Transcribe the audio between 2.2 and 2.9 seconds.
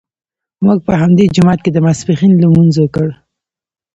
لمونځ